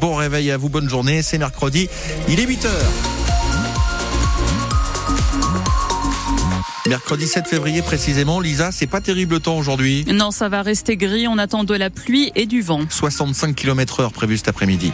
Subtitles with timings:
[0.00, 1.22] Bon réveil à vous, bonne journée.
[1.22, 1.88] C'est mercredi,
[2.28, 3.09] il est 8h.
[6.90, 10.04] Mercredi 7 février précisément, Lisa, c'est pas terrible le temps aujourd'hui.
[10.12, 12.80] Non, ça va rester gris, on attend de la pluie et du vent.
[12.90, 14.90] 65 km heure prévu cet après-midi.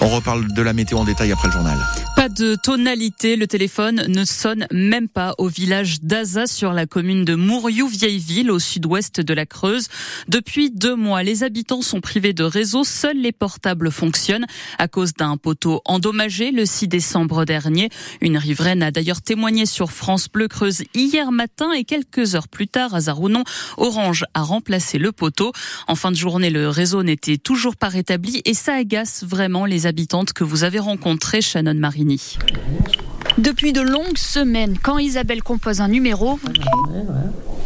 [0.00, 1.78] On reparle de la météo en détail après le journal.
[2.14, 7.24] Pas de tonalité, le téléphone ne sonne même pas au village d'Aza sur la commune
[7.24, 9.88] de Mouriou-Vieilleville au sud-ouest de la Creuse.
[10.28, 14.46] Depuis deux mois, les habitants sont privés de réseau, seuls les portables fonctionnent
[14.78, 17.88] à cause d'un poteau endommagé le 6 décembre dernier.
[18.20, 22.68] Une riveraine a d'ailleurs témoigné sur France Bleu Creuse hier matin et quelques heures plus
[22.68, 23.44] tard, hasard ou non,
[23.76, 25.52] Orange a remplacé le poteau.
[25.88, 29.86] En fin de journée, le réseau n'était toujours pas rétabli et ça agace vraiment les
[29.86, 32.38] habitantes que vous avez rencontrées, Shannon Marini.
[33.38, 36.38] Depuis de longues semaines, quand Isabelle compose un numéro,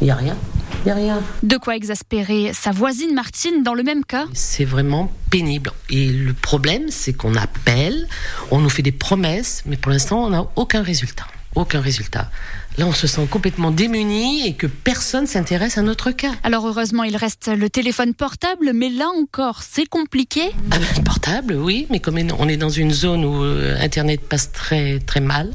[0.00, 0.36] il n'y a rien.
[0.84, 1.22] Y a rien.
[1.42, 4.26] De quoi exaspérer sa voisine Martine dans le même cas?
[4.32, 5.72] C'est vraiment pénible.
[5.90, 8.06] Et le problème, c'est qu'on appelle,
[8.52, 11.26] on nous fait des promesses, mais pour l'instant, on n'a aucun résultat.
[11.56, 12.30] Aucun résultat.
[12.78, 16.32] Là, on se sent complètement démuni et que personne s'intéresse à notre cas.
[16.42, 20.50] Alors heureusement, il reste le téléphone portable, mais là encore, c'est compliqué.
[20.70, 24.52] Ah ben, portable, oui, mais comme on est dans une zone où euh, Internet passe
[24.52, 25.52] très très mal,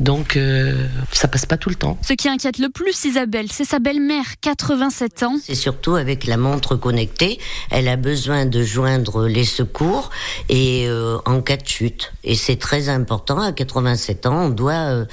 [0.00, 1.98] donc euh, ça passe pas tout le temps.
[2.00, 5.36] Ce qui inquiète le plus Isabelle, c'est sa belle-mère, 87 ans.
[5.42, 7.38] C'est surtout avec la montre connectée,
[7.70, 10.08] elle a besoin de joindre les secours
[10.48, 12.14] et euh, en cas de chute.
[12.24, 15.04] Et c'est très important, à 87 ans, on doit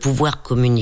[0.00, 0.79] pouvoir communiquer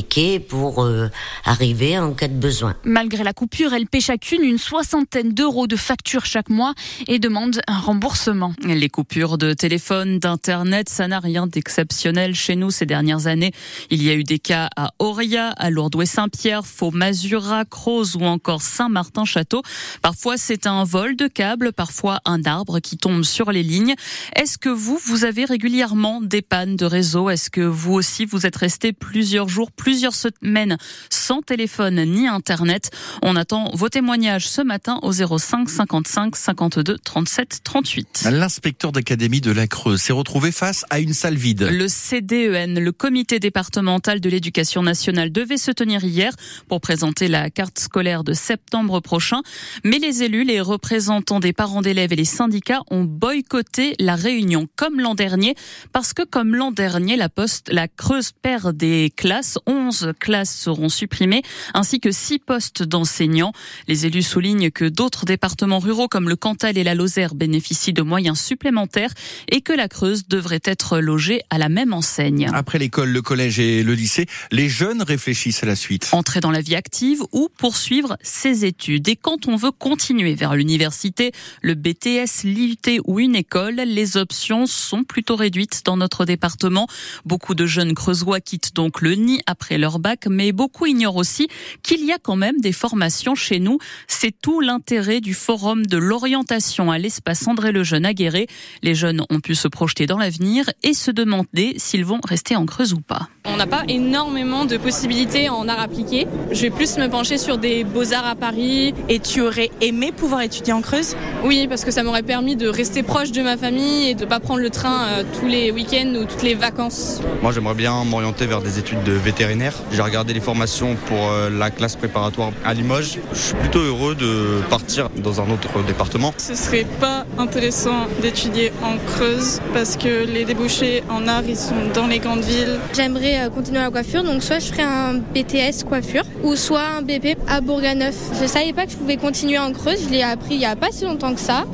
[0.49, 1.09] pour euh,
[1.45, 2.75] arriver en cas de besoin.
[2.85, 6.75] Malgré la coupure, elle paie chacune une soixantaine d'euros de factures chaque mois
[7.07, 8.53] et demande un remboursement.
[8.65, 13.53] Les coupures de téléphone, d'internet, ça n'a rien d'exceptionnel chez nous ces dernières années.
[13.91, 19.63] Il y a eu des cas à Auria, à Lourdes-Saint-Pierre, Faux-Masura, Croze ou encore Saint-Martin-Château.
[20.03, 23.95] Parfois c'est un vol de câble, parfois un arbre qui tombe sur les lignes.
[24.37, 27.31] Est-ce que vous, vous avez régulièrement des pannes de réseau?
[27.31, 30.77] Est-ce que vous aussi vous êtes resté plusieurs jours plus plusieurs semaines
[31.09, 32.91] sans téléphone ni internet.
[33.23, 38.29] On attend vos témoignages ce matin au 05 55 52 37 38.
[38.31, 41.71] L'inspecteur d'académie de la Creuse s'est retrouvé face à une salle vide.
[41.73, 46.35] Le CDEN, le comité départemental de l'éducation nationale, devait se tenir hier
[46.69, 49.41] pour présenter la carte scolaire de septembre prochain.
[49.85, 54.69] Mais les élus, les représentants des parents d'élèves et les syndicats ont boycotté la réunion
[54.77, 55.55] comme l'an dernier
[55.95, 59.57] parce que comme l'an dernier, la poste, la Creuse perd des classes.
[59.79, 61.43] 11 classes seront supprimées,
[61.75, 63.53] ainsi que 6 postes d'enseignants.
[63.87, 68.03] Les élus soulignent que d'autres départements ruraux comme le Cantal et la Lozère bénéficient de
[68.03, 69.13] moyens supplémentaires
[69.51, 72.51] et que la Creuse devrait être logée à la même enseigne.
[72.53, 76.09] Après l'école, le collège et le lycée, les jeunes réfléchissent à la suite.
[76.13, 79.09] Entrer dans la vie active ou poursuivre ses études.
[79.09, 84.67] Et quand on veut continuer vers l'université, le BTS, l'IUT ou une école, les options
[84.67, 86.87] sont plutôt réduites dans notre département.
[87.25, 91.17] Beaucoup de jeunes creusois quittent donc le nid après après leur bac, mais beaucoup ignorent
[91.17, 91.47] aussi
[91.83, 93.77] qu'il y a quand même des formations chez nous.
[94.07, 98.47] C'est tout l'intérêt du forum de l'orientation à l'espace André Lejeune à Guéret.
[98.83, 102.65] Les jeunes ont pu se projeter dans l'avenir et se demander s'ils vont rester en
[102.65, 103.29] Creuse ou pas.
[103.45, 106.27] On n'a pas énormément de possibilités en art appliqué.
[106.51, 108.95] Je vais plus me pencher sur des beaux-arts à Paris.
[109.11, 111.15] Et tu aurais aimé pouvoir étudier en Creuse?
[111.45, 114.29] Oui, parce que ça m'aurait permis de rester proche de ma famille et de ne
[114.29, 117.21] pas prendre le train euh, tous les week-ends ou toutes les vacances.
[117.43, 119.58] Moi, j'aimerais bien m'orienter vers des études de vétérinaire
[119.93, 123.19] j'ai regardé les formations pour euh, la classe préparatoire à Limoges.
[123.33, 126.33] Je suis plutôt heureux de partir dans un autre département.
[126.39, 131.75] Ce serait pas intéressant d'étudier en Creuse parce que les débouchés en art ils sont
[131.95, 132.79] dans les grandes villes.
[132.95, 137.03] J'aimerais euh, continuer la coiffure, donc soit je ferais un BTS coiffure ou soit un
[137.03, 138.15] BP à Bourganeuf.
[138.41, 140.77] Je savais pas que je pouvais continuer en Creuse, je l'ai appris il y a
[140.77, 141.65] pas si longtemps que ça.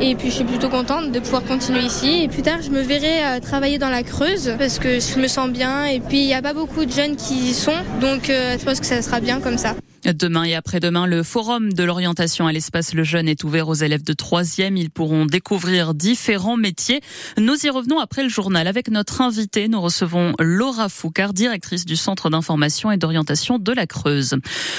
[0.00, 2.22] Et puis je suis plutôt contente de pouvoir continuer ici.
[2.24, 5.28] Et plus tard, je me verrai euh, travailler dans la Creuse parce que je me
[5.28, 5.84] sens bien.
[5.84, 8.64] Et puis il n'y a pas beaucoup de jeunes qui y sont, donc euh, je
[8.64, 9.74] pense que ça sera bien comme ça.
[10.04, 14.02] Demain et après-demain, le forum de l'orientation à l'espace Le Jeune est ouvert aux élèves
[14.02, 14.76] de troisième.
[14.76, 17.00] Ils pourront découvrir différents métiers.
[17.38, 19.68] Nous y revenons après le journal avec notre invité.
[19.68, 24.34] Nous recevons Laura Foucard, directrice du Centre d'information et d'orientation de la Creuse.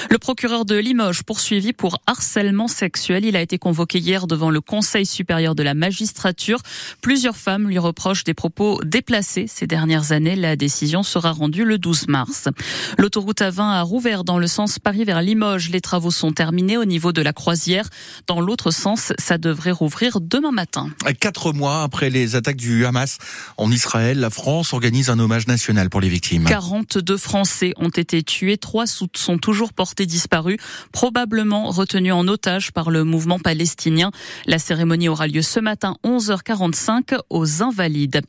[0.10, 3.24] Le procureur de Limoges poursuivi pour harcèlement sexuel.
[3.24, 6.60] Il a été convoqué hier devant le Conseil supérieur de la magistrature.
[7.02, 10.36] Plusieurs femmes lui reprochent des propos déplacés ces dernières années.
[10.36, 12.50] La décision sera rendue le 12 mars.
[12.98, 16.86] L'autoroute A20 a rouvert dans le sens Paris vers Limoges, les travaux sont terminés au
[16.86, 17.88] niveau de la croisière.
[18.26, 20.90] Dans l'autre sens, ça devrait rouvrir demain matin.
[21.20, 23.20] Quatre mois après les attaques du Hamas
[23.58, 26.46] en Israël, la France organise un hommage national pour les victimes.
[26.46, 30.58] 42 Français ont été tués, trois sont toujours portés disparus,
[30.92, 34.10] probablement retenus en otage par le mouvement palestinien.
[34.48, 38.22] La cérémonie aura lieu ce matin 11h45 aux Invalides.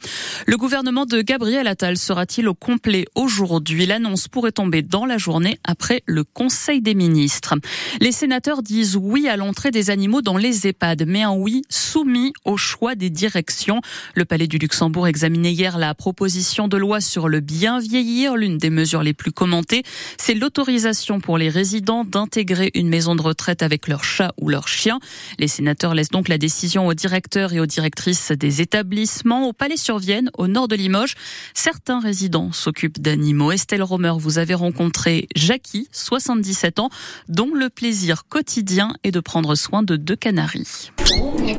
[0.46, 3.86] Le gouvernement de Gabriel Attal sera-t-il au complet aujourd'hui?
[3.86, 7.54] L'annonce pourrait tomber dans la journée après le Conseil des ministres.
[8.00, 12.32] Les sénateurs disent oui à l'entrée des animaux dans les EHPAD, mais un oui soumis
[12.44, 13.80] au choix des directions.
[14.14, 18.36] Le Palais du Luxembourg examinait hier la proposition de loi sur le bien vieillir.
[18.36, 19.82] L'une des mesures les plus commentées,
[20.18, 24.68] c'est l'autorisation pour les résidents d'intégrer une maison de retraite avec leur chat ou leur
[24.68, 24.98] chien.
[25.38, 29.48] Les sénateurs laissent donc la décision aux directeurs et aux directrices des établissements.
[29.48, 31.14] Au Palais sur Vienne, au nord de Limoges,
[31.54, 33.52] certains résidents s'occupent d'animaux.
[33.52, 36.88] Estelle Romer, vous avez rencontré Jackie, 77 7 ans,
[37.28, 40.92] dont le plaisir quotidien est de prendre soin de deux canaris.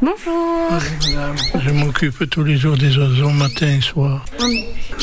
[0.01, 0.71] Bonjour.
[1.63, 4.25] Je m'occupe tous les jours des oiseaux matin et soir.
[4.39, 4.51] Hum.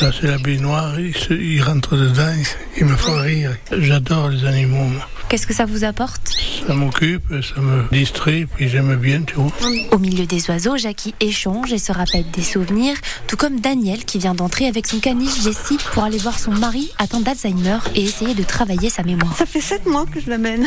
[0.00, 2.34] Là, c'est la baignoire, ils, se, rentrent dedans,
[2.76, 3.52] ils me font rire.
[3.70, 4.90] J'adore les animaux.
[5.28, 6.20] Qu'est-ce que ça vous apporte?
[6.66, 9.52] Ça m'occupe, ça me distrait, puis j'aime bien, tu vois.
[9.62, 9.75] Hum.
[9.93, 12.96] Au milieu des oiseaux, Jackie échange et se rappelle des souvenirs,
[13.28, 16.90] tout comme Daniel qui vient d'entrer avec son caniche Jessie pour aller voir son mari
[16.98, 19.34] atteint d'Alzheimer et essayer de travailler sa mémoire.
[19.37, 20.66] Ça fait 7 moi que je l'amène.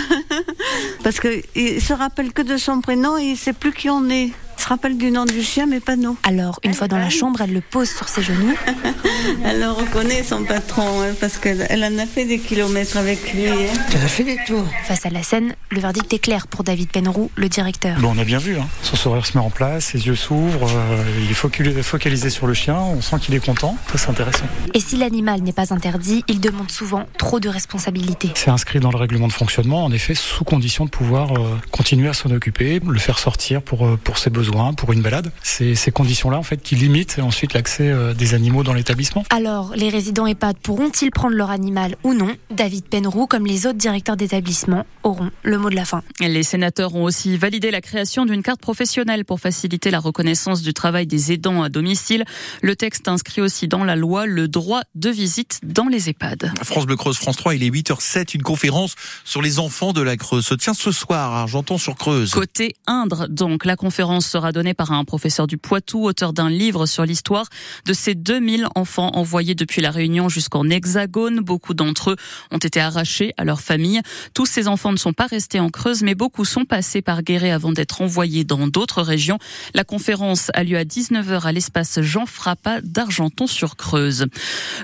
[1.03, 4.31] Parce qu'il se rappelle que de son prénom et il sait plus qui on est
[4.65, 6.17] se rappelle du nom du chien, mais pas nous.
[6.23, 8.55] Alors, une fois dans la chambre, elle le pose sur ses genoux.
[9.45, 13.47] elle le reconnaît, son patron, hein, parce qu'elle en a fait des kilomètres avec lui.
[13.47, 13.53] Hein.
[13.93, 14.65] Elle a fait des tours.
[14.85, 17.99] Face à la scène, le verdict est clair pour David Penroux, le directeur.
[17.99, 18.65] Bon, on a bien vu, hein.
[18.81, 22.55] son sourire se met en place, ses yeux s'ouvrent, euh, il est focalisé sur le
[22.55, 24.45] chien, on sent qu'il est content, ça c'est intéressant.
[24.73, 28.31] Et si l'animal n'est pas interdit, il demande souvent trop de responsabilités.
[28.33, 32.09] C'est inscrit dans le règlement de fonctionnement, en effet, sous condition de pouvoir euh, continuer
[32.09, 35.31] à s'en occuper, le faire sortir pour, euh, pour ses besoins pour une balade.
[35.43, 39.23] C'est ces conditions-là en fait qui limitent ensuite l'accès euh, des animaux dans l'établissement.
[39.29, 42.35] Alors, les résidents EHPAD pourront-ils prendre leur animal ou non?
[42.51, 46.03] David Penroux, comme les autres directeurs d'établissement, auront le mot de la fin.
[46.21, 50.73] Les sénateurs ont aussi validé la création d'une carte professionnelle pour faciliter la reconnaissance du
[50.73, 52.23] travail des aidants à domicile.
[52.61, 56.51] Le texte inscrit aussi dans la loi le droit de visite dans les EHPAD.
[56.63, 58.35] France Bleu Creuse, France 3, il est 8h07.
[58.35, 62.31] Une conférence sur les enfants de la Creuse se tient ce soir à Argenton-sur-Creuse.
[62.31, 66.85] Côté Indre, donc, la conférence sera donnée par un professeur du Poitou, auteur d'un livre
[66.85, 67.47] sur l'histoire
[67.85, 71.39] de ces 2000 enfants envoyés depuis la Réunion jusqu'en Hexagone.
[71.39, 72.15] Beaucoup d'entre eux
[72.51, 74.01] ont été arrachés à leur famille.
[74.33, 77.51] Tous ces enfants ne sont pas restés en Creuse, mais beaucoup sont passés par Guéret
[77.51, 79.37] avant d'être envoyés dans d'autres régions.
[79.73, 84.25] La conférence a lieu à 19h à l'espace Jean Frappa d'Argenton-sur-Creuse.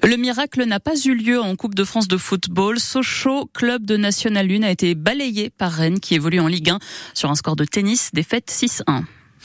[0.04, 2.80] Le miracle n'a pas eu lieu en Coupe de France de football.
[2.80, 6.80] Sochaux, club de National 1, a été balayé par Rennes qui évolue en Ligue 1
[7.14, 9.04] sur un score de tennis défaite 6-1.